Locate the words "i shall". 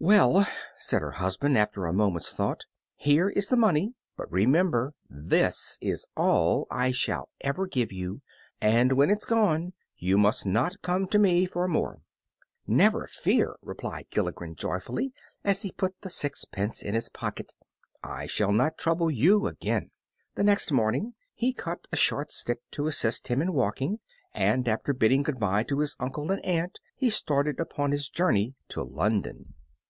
6.70-7.30, 18.00-18.52